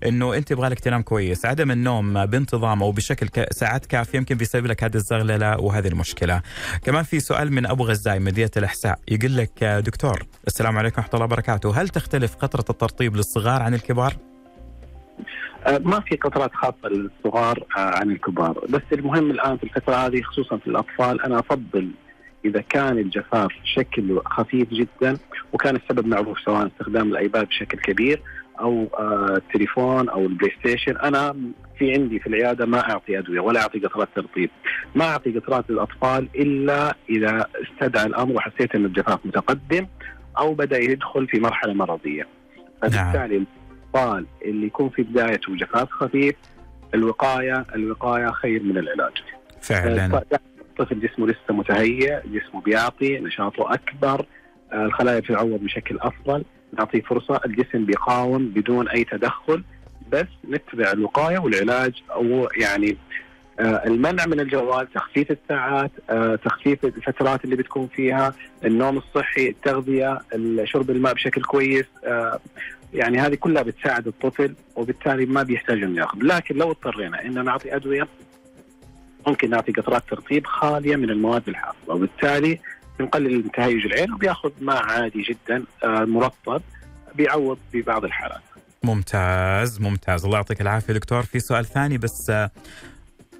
[0.05, 1.45] إنه أنت يبغى لك تنام كويس.
[1.45, 6.41] عدم النوم بانتظام أو بشكل ساعات كافية يمكن بيسبب لك هذه الزغللة وهذه المشكلة.
[6.83, 8.99] كمان في سؤال من أبو غزاي مدينة الأحساء.
[9.07, 11.81] يقول لك دكتور السلام عليكم ورحمة الله وبركاته.
[11.81, 14.13] هل تختلف قطرة الترطيب للصغار عن الكبار؟
[15.67, 18.65] أه، ما في قطرات خاصة للصغار أه، عن الكبار.
[18.69, 21.91] بس المهم الآن في الفترة هذه خصوصا في الأطفال أنا أفضل
[22.47, 25.17] إذا كان الجفاف شكله خفيف جدا
[25.53, 28.21] وكان السبب معروف سواء استخدام الآيباد بشكل كبير
[28.59, 31.35] أو آه التليفون أو البلاي ستيشن أنا
[31.77, 34.49] في عندي في العيادة ما أعطي أدوية ولا أعطي قطرات ترطيب.
[34.95, 39.87] ما أعطي قطرات للأطفال إلا إذا استدعى الأمر وحسيت إن الجفاف متقدم
[40.37, 42.27] أو بدأ يدخل في مرحلة مرضية.
[42.81, 43.45] فبالتالي
[43.93, 46.35] الأطفال اللي يكون في بدايته جفاف خفيف
[46.93, 49.13] الوقاية الوقاية خير من العلاج.
[49.61, 50.21] فعلا.
[50.79, 54.25] الطفل جسمه لسه متهيئ جسمه بيعطي نشاطه أكبر
[54.71, 56.43] آه، الخلايا بتتعوض بشكل أفضل
[56.77, 59.63] نعطيه فرصة الجسم بيقاوم بدون أي تدخل
[60.11, 62.97] بس نتبع الوقاية والعلاج أو يعني
[63.59, 68.33] آه، المنع من الجوال تخفيف الساعات آه، تخفيف الفترات اللي بتكون فيها
[68.65, 70.19] النوم الصحي التغذية
[70.63, 71.85] شرب الماء بشكل كويس
[72.93, 76.17] يعني هذه كلها بتساعد الطفل وبالتالي ما بيحتاج إنه ياخذ.
[76.21, 78.07] لكن لو اضطرينا ان نعطي أدوية
[79.27, 82.59] ممكن نعطي قطرات ترطيب خالية من المواد الحافظة وبالتالي
[82.99, 86.61] بنقلل تهيج العين وبياخذ ماء عادي جدا آه، مرطب
[87.15, 88.41] بيعوض في بعض الحالات.
[88.83, 90.25] ممتاز ممتاز.
[90.25, 91.23] الله يعطيك العافية دكتور.
[91.23, 92.51] في سؤال ثاني بس آه،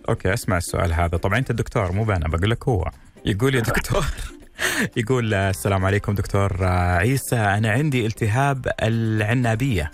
[0.10, 1.18] أوكي أسمع السؤال هذا.
[1.18, 2.92] طبعا أنت الدكتور مو أنا بقول لك هو.
[3.26, 4.06] يقول يا دكتور
[4.98, 9.92] يقول آه، السلام عليكم دكتور عيسى أنا عندي التهاب العنابية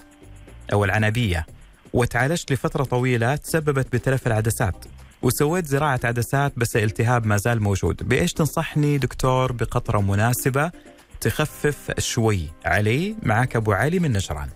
[0.74, 1.46] أو العنابية
[1.94, 4.86] وتعالجت لفترة طويلة تسببت بتلف العدسات.
[5.24, 8.04] وسويت زراعة عدسات بس الالتهاب ما زال موجود.
[8.10, 10.72] بإيش تنصحني دكتور بقطرة مناسبة
[11.22, 14.50] تخفف شوي علي معك أبو علي من نجران؟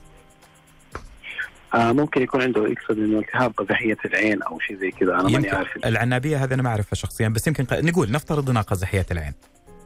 [1.73, 5.49] آه ممكن يكون عنده يقصد انه التهاب قزحيه العين أو شيء زي كذا أنا ماني
[5.49, 5.77] عارف.
[5.85, 9.33] العنابية هذا أنا ما أعرفها شخصيا بس يمكن نقول نفترض انها قزحيه العين.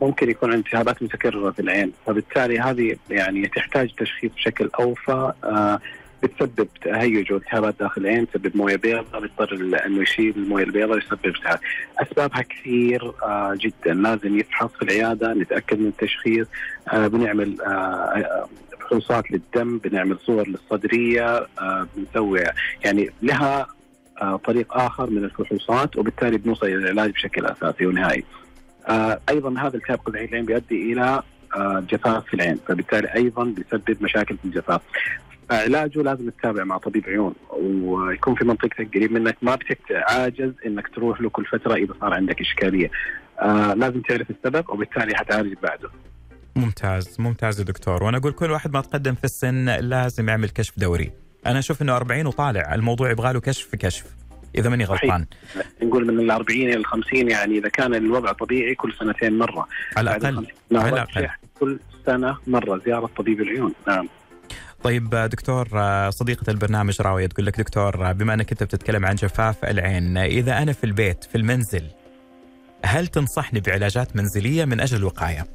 [0.01, 5.79] ممكن يكون التهابات متكررة في العين فبالتالي هذه يعني تحتاج تشخيص بشكل أوفى آه
[6.23, 9.53] بتسبب تهيج والتهابات داخل العين تسبب موية بيضاء بيضطر
[9.85, 11.59] إنه يشيل الموية البيضاء ويسبب التهاب
[11.99, 13.93] أسبابها كثير آه جدا.
[13.93, 16.47] لازم يفحص في العيادة نتأكد من التشخيص.
[16.93, 18.47] آه بنعمل آه
[18.79, 21.47] فحوصات للدم بنعمل صور للصدرية
[21.95, 22.43] بنسوي
[22.85, 23.67] يعني لها
[24.45, 28.23] طريق آخر من الفحوصات وبالتالي بنوصل إلى العلاج بشكل أساسي ونهائي.
[29.29, 31.23] أيضا هذا التهاب قزحي العين بيؤدي إلى
[31.91, 34.81] جفاف في العين فبالتالي أيضا بيسبب مشاكل في الجفاف.
[35.51, 37.33] علاجه لازم تتابع مع طبيب عيون
[37.81, 42.41] ويكون في منطقتك قريب منك ما بتتعاجز إنك تروح له كل فترة إذا صار عندك
[42.41, 42.91] إشكالية.
[43.39, 45.89] آه لازم تعرف السبب وبالتالي حتعالج بعده.
[46.55, 48.03] ممتاز ممتاز يا دكتور.
[48.03, 51.11] وأنا أقول كل واحد ما تقدم في السن لازم يعمل كشف دوري.
[51.45, 54.05] أنا أشوف إنه 40 وطالع الموضوع يبغى له كشف في كشف
[54.55, 55.25] إذا ماني غلطان.
[55.83, 59.67] نقول من ال 40 إلى ال 50 يعني إذا كان الوضع طبيعي كل سنتين مرة.
[59.97, 61.27] على الأقل على الأقل.
[61.59, 63.73] كل سنة مرة زيارة طبيب العيون.
[63.87, 64.07] نعم.
[64.83, 65.67] طيب دكتور
[66.09, 70.73] صديقة البرنامج راوية تقول لك دكتور بما إنك أنت بتتكلم عن جفاف العين إذا أنا
[70.73, 71.83] في البيت في المنزل
[72.85, 75.45] هل تنصحني بعلاجات منزلية من أجل الوقاية؟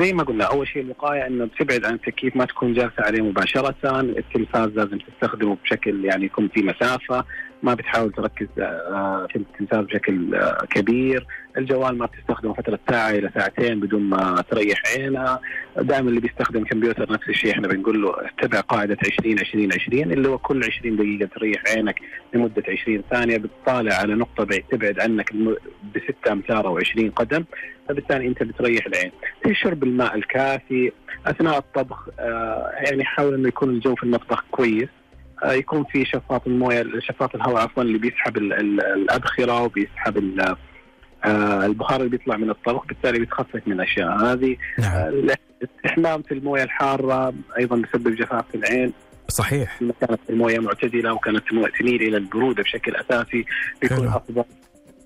[0.00, 3.74] زي ما قلنا أول شيء الوقاية إنه تبعد عن التكييف ما تكون جالسة عليه مباشرة،
[4.00, 7.24] التلفاز لازم تستخدمه بشكل يعني يكون في مسافة،
[7.62, 11.26] ما بتحاول تركز آه، في التلفاز بشكل آه، كبير،
[11.58, 15.40] الجوال ما بتستخدمه فترة ساعة إلى ساعتين بدون ما تريح عينها،
[15.76, 20.28] دائما اللي بيستخدم كمبيوتر نفس الشيء إحنا بنقول له اتبع قاعدة 20 20 20 اللي
[20.28, 22.00] هو كل 20 دقيقة تريح عينك
[22.34, 25.32] لمدة 20 ثانية بتطالع على نقطة تبعد عنك
[25.82, 27.44] ب 6 أمتار أو 20 قدم
[27.88, 29.10] فبالتالي أنت بتريح العين.
[29.44, 30.92] تشرب الماء الكافي
[31.26, 34.88] أثناء الطبخ آه يعني حاول إنه يكون الجو في المطبخ كويس.
[34.88, 34.97] آه
[35.44, 40.40] يكون في شفاط الموية شفاط الهواء عفوا اللي بيسحب الادخره وبيسحب
[41.24, 44.56] آه البخار اللي بيطلع من الطبخ بالتالي بتخفف من الأشياء هذه.
[44.78, 44.92] نعم.
[44.92, 48.92] آه الاستحمام في الموية الحارة أيضا بيسبب جفاف في العين.
[49.28, 49.78] صحيح.
[50.00, 51.42] كانت الموية معتدلة وكانت
[51.80, 53.44] تميل إلى البرودة بشكل أساسي
[53.82, 54.44] بيكون أفضل.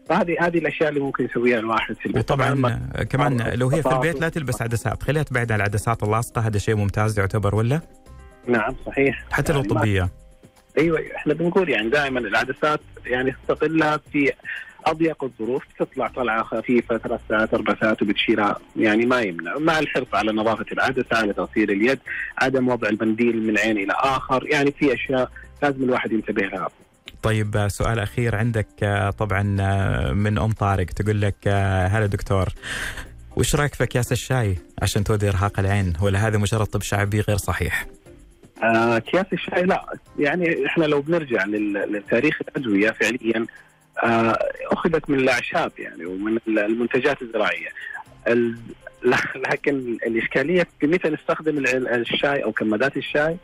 [0.08, 2.30] فهذه هذه الأشياء اللي ممكن يسويها الواحد في البيت.
[2.30, 2.78] وطبعا
[3.10, 5.02] كمان لو هي في البيت لا تلبس عدسات.
[5.02, 7.80] خليها تبعد عن العدسات اللاصقة هذا شيء ممتاز يعتبر ولا؟
[8.48, 9.24] نعم صحيح.
[9.30, 10.08] حتى لو يعني طبية.
[10.78, 14.32] أيوه إحنا بنقول يعني دائما العدسات يعني استغلها في
[14.86, 19.58] أضيق الظروف تطلع طلعة خفيفة ثلاث ساعات أربع ساعات وبتشيلها يعني ما يمنع.
[19.58, 21.98] مع الحرص على نظافة العدسة على تغسيل اليد
[22.38, 25.30] عدم وضع البنديل من عين إلى آخر يعني في أشياء
[25.62, 26.68] لازم الواحد ينتبه لها.
[27.22, 28.66] طيب سؤال أخير عندك
[29.18, 29.42] طبعا
[30.12, 31.48] من أم طارق تقول لك
[31.92, 32.48] هلا دكتور
[33.36, 37.36] وش رأيك في أكياس الشاي عشان تودي إرهاق العين؟ ولا هذا مجرد طب شعبي غير
[37.36, 37.86] صحيح؟
[38.62, 43.46] آه، اكياس الشاي لا يعني إحنا لو بنرجع لتاريخ الأدوية فعليا
[44.04, 44.38] آه،
[44.72, 47.68] أخذت من الأعشاب يعني ومن المنتجات الزراعية
[49.50, 53.36] لكن الإشكالية في متى نستخدم الشاي أو كمادات الشاي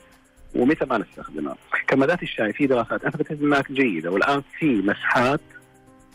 [0.55, 1.57] ومتى ما نستخدمها.
[1.87, 5.41] كمادات الشاي في دراسات أثبتت إنها جيدة والآن في مسحات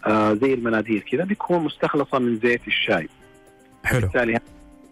[0.06, 3.10] آه زي المناديل كذا بيكون مستخلصة من زيت الشاي.
[3.84, 4.02] حلو.
[4.02, 4.40] بالتالي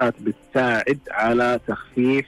[0.02, 2.26] بتساعد على تخفيف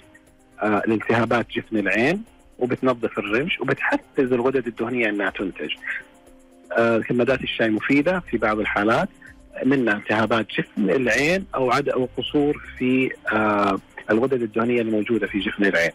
[0.63, 2.23] آه الالتهابات جفن العين
[2.59, 5.69] وبتنظف الرمش وبتحفز الغدد الدهنية إنها تنتج.
[6.77, 9.09] آه كمادات الشاي مفيدة في بعض الحالات
[9.65, 13.79] منها التهابات جفن العين أو عدم أو قصور في آه
[14.11, 15.91] الغدد الدهنية الموجودة في جفن العين.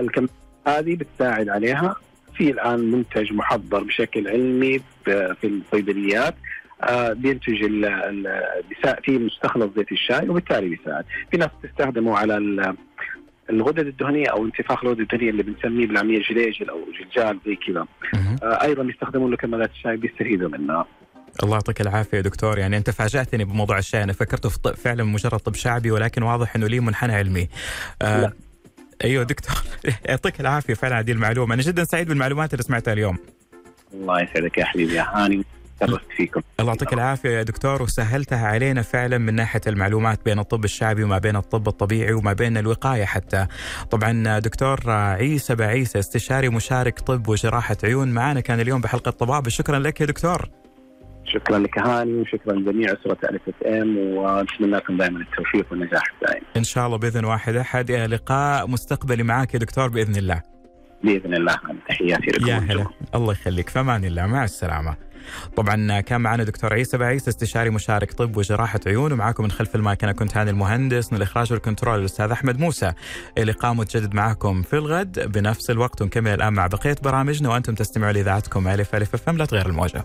[0.00, 0.26] الكم
[0.66, 1.96] هذه بتساعد عليها
[2.36, 6.34] في الآن منتج محضر بشكل علمي في الصيدليات
[6.82, 7.58] آه بينتج
[9.04, 12.36] في مستخلص زيت الشاي وبالتالي بيساعد في ناس تستخدمه على
[13.50, 17.86] الغدد الدهنية أو انتفاخ الغدد الدهنية اللي بنسميه بالعامية جليجل أو جلجال زي كذا.
[18.42, 20.86] آه أيضا يستخدمون له كمادات الشاي بيستفيدوا منها.
[21.42, 22.58] الله يعطيك العافية يا دكتور.
[22.58, 24.02] يعني أنت فاجأتني بموضوع الشاي.
[24.02, 27.48] أنا فكرته في طب فعلا مجرد طب شعبي ولكن واضح إنه ليه منحنى علمي.
[28.02, 28.32] آه لا.
[29.04, 29.54] أيوه دكتور.
[30.08, 31.54] يعطيك العافية فعلا هذه المعلومة.
[31.54, 33.18] أنا جدا سعيد بالمعلومات اللي سمعتها اليوم.
[33.94, 35.44] الله يسعدك يا حبيبي يا هاني.
[36.16, 41.04] فيكم الله يعطيك العافية يا دكتور وسهلتها علينا فعلا من ناحية المعلومات بين الطب الشعبي
[41.04, 43.46] وما بين الطب الطبيعي وما بين الوقاية حتى.
[43.90, 49.78] طبعا دكتور عيسى بعيسى استشاري مشارك طب وجراحة عيون معنا كان اليوم بحلقة طباب شكرا
[49.78, 50.48] لك يا دكتور.
[51.24, 56.42] شكرا لك هاني وشكرا لجميع أسرة ألف اس إم ونتمنى لكم دائما التوفيق والنجاح الدائم.
[56.56, 60.42] إن شاء الله بإذن واحد أحد لقاء مستقبلي معك يا دكتور بإذن الله.
[61.04, 61.56] بإذن الله
[61.88, 62.46] تحياتي لكم.
[62.46, 64.96] يا هلا الله يخليك فمان الله مع السلامة.
[65.56, 70.04] طبعا كان معنا دكتور عيسى بعيسى استشاري مشارك طب وجراحة عيون ومعاكم من خلف المايك
[70.04, 72.92] أنا كنت هاني المهندس من الإخراج وال control الأستاذ أحمد موسى.
[73.38, 78.68] لقاء متجدد معكم في الغد بنفس الوقت ونكمل الآن مع بقية برامجنا وأنتم تستمعوا لإذاعتكم
[78.68, 80.04] ألف ألف لا تغير الموجة.